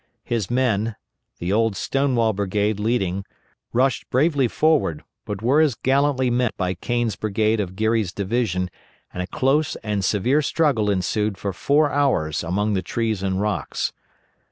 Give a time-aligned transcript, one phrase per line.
[0.23, 0.95] His men
[1.37, 3.23] the old Stonewall brigade leading
[3.71, 8.71] rushed bravely forward, but were as gallantly met by Kane's brigade of Geary's division
[9.13, 13.93] and a close and severe struggle ensued for four hours among the trees and rocks.